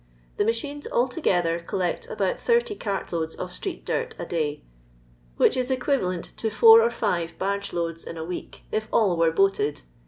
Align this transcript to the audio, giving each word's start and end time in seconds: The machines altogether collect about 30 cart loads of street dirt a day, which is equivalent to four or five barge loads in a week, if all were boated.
The 0.37 0.45
machines 0.45 0.87
altogether 0.91 1.59
collect 1.59 2.09
about 2.09 2.39
30 2.39 2.73
cart 2.73 3.13
loads 3.13 3.35
of 3.35 3.51
street 3.53 3.85
dirt 3.85 4.15
a 4.17 4.25
day, 4.25 4.63
which 5.37 5.55
is 5.55 5.69
equivalent 5.69 6.31
to 6.37 6.49
four 6.49 6.81
or 6.81 6.89
five 6.89 7.37
barge 7.37 7.71
loads 7.71 8.03
in 8.03 8.17
a 8.17 8.25
week, 8.25 8.63
if 8.71 8.87
all 8.91 9.15
were 9.15 9.29
boated. 9.31 9.83